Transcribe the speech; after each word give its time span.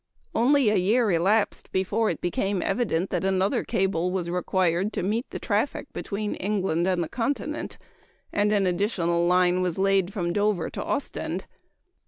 Only 0.33 0.69
a 0.69 0.75
year 0.77 1.11
elapsed 1.11 1.71
before 1.71 2.09
it 2.09 2.21
became 2.21 2.63
evident 2.63 3.11
that 3.11 3.23
another 3.23 3.63
cable 3.63 4.09
was 4.09 4.31
required 4.31 4.91
to 4.93 5.03
meet 5.03 5.29
the 5.29 5.37
traffic 5.37 5.93
between 5.93 6.33
England 6.33 6.87
and 6.87 7.03
the 7.03 7.07
Continent, 7.07 7.77
and 8.33 8.51
an 8.51 8.65
additional 8.65 9.27
line 9.27 9.61
was 9.61 9.77
laid 9.77 10.11
from 10.11 10.33
Dover 10.33 10.71
to 10.71 10.83
Ostend. 10.83 11.45